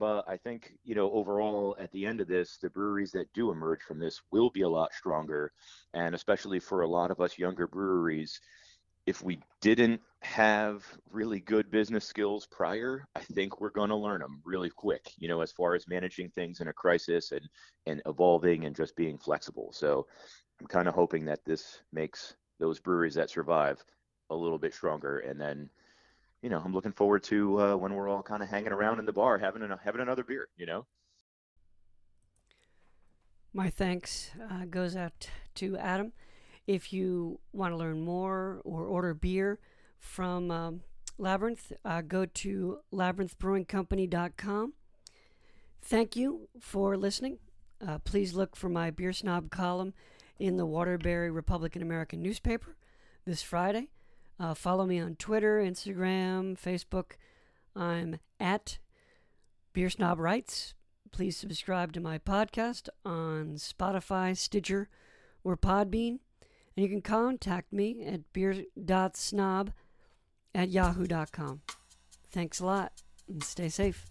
but 0.00 0.24
i 0.26 0.36
think 0.36 0.72
you 0.82 0.96
know 0.96 1.10
overall 1.12 1.76
at 1.78 1.92
the 1.92 2.04
end 2.04 2.20
of 2.20 2.26
this 2.26 2.58
the 2.60 2.70
breweries 2.70 3.12
that 3.12 3.32
do 3.34 3.52
emerge 3.52 3.82
from 3.82 4.00
this 4.00 4.20
will 4.32 4.50
be 4.50 4.62
a 4.62 4.68
lot 4.68 4.92
stronger 4.92 5.52
and 5.94 6.14
especially 6.14 6.58
for 6.58 6.80
a 6.80 6.88
lot 6.88 7.12
of 7.12 7.20
us 7.20 7.38
younger 7.38 7.68
breweries 7.68 8.40
if 9.06 9.22
we 9.22 9.40
didn't 9.60 10.00
have 10.22 10.84
really 11.10 11.40
good 11.40 11.70
business 11.70 12.04
skills 12.04 12.46
prior, 12.46 13.06
I 13.16 13.20
think 13.20 13.60
we're 13.60 13.70
going 13.70 13.88
to 13.88 13.96
learn 13.96 14.20
them 14.20 14.40
really 14.44 14.70
quick, 14.70 15.12
you 15.18 15.28
know, 15.28 15.40
as 15.40 15.52
far 15.52 15.74
as 15.74 15.88
managing 15.88 16.30
things 16.30 16.60
in 16.60 16.68
a 16.68 16.72
crisis 16.72 17.32
and, 17.32 17.48
and 17.86 18.02
evolving 18.06 18.66
and 18.66 18.76
just 18.76 18.94
being 18.96 19.18
flexible. 19.18 19.72
So 19.72 20.06
I'm 20.60 20.66
kind 20.66 20.88
of 20.88 20.94
hoping 20.94 21.24
that 21.24 21.44
this 21.44 21.80
makes 21.92 22.36
those 22.58 22.78
breweries 22.78 23.14
that 23.14 23.30
survive 23.30 23.82
a 24.28 24.36
little 24.36 24.58
bit 24.58 24.74
stronger. 24.74 25.18
And 25.20 25.40
then, 25.40 25.70
you 26.42 26.48
know, 26.48 26.60
I'm 26.64 26.72
looking 26.72 26.92
forward 26.92 27.22
to 27.24 27.60
uh, 27.60 27.76
when 27.76 27.94
we're 27.94 28.08
all 28.08 28.22
kind 28.22 28.42
of 28.42 28.48
hanging 28.48 28.72
around 28.72 28.98
in 28.98 29.06
the 29.06 29.12
bar 29.12 29.38
having, 29.38 29.62
an, 29.62 29.74
having 29.84 30.00
another 30.00 30.24
beer, 30.24 30.48
you 30.56 30.66
know? 30.66 30.86
My 33.52 33.68
thanks 33.68 34.30
uh, 34.50 34.64
goes 34.64 34.94
out 34.96 35.28
to 35.56 35.76
Adam. 35.76 36.12
If 36.66 36.92
you 36.92 37.40
want 37.52 37.72
to 37.72 37.76
learn 37.76 38.04
more 38.04 38.60
or 38.64 38.84
order 38.84 39.12
beer 39.12 39.58
from 39.98 40.50
um, 40.50 40.80
Labyrinth, 41.18 41.72
uh, 41.84 42.00
go 42.02 42.26
to 42.26 42.78
labyrinthbrewingcompany.com. 42.92 44.72
Thank 45.82 46.16
you 46.16 46.48
for 46.60 46.96
listening. 46.96 47.38
Uh, 47.86 47.98
please 47.98 48.34
look 48.34 48.54
for 48.54 48.68
my 48.68 48.90
Beer 48.90 49.12
Snob 49.12 49.50
column 49.50 49.94
in 50.38 50.56
the 50.56 50.66
Waterbury 50.66 51.30
Republican 51.30 51.82
American 51.82 52.22
newspaper 52.22 52.76
this 53.24 53.42
Friday. 53.42 53.88
Uh, 54.40 54.54
follow 54.54 54.86
me 54.86 54.98
on 54.98 55.16
Twitter, 55.16 55.60
Instagram, 55.60 56.58
Facebook. 56.58 57.12
I'm 57.76 58.18
at 58.40 58.78
Beer 59.74 59.90
Snob 59.90 60.18
Writes. 60.18 60.74
Please 61.12 61.36
subscribe 61.36 61.92
to 61.92 62.00
my 62.00 62.18
podcast 62.18 62.88
on 63.04 63.56
Spotify, 63.56 64.34
Stitcher, 64.34 64.88
or 65.44 65.56
Podbean. 65.56 66.20
And 66.76 66.84
you 66.84 66.88
can 66.88 67.02
contact 67.02 67.72
me 67.72 68.02
at 68.06 68.32
beer.snob 68.32 69.72
at 70.54 70.70
yahoo.com. 70.70 71.60
Thanks 72.30 72.60
a 72.60 72.64
lot 72.64 72.92
and 73.28 73.44
stay 73.44 73.68
safe. 73.68 74.09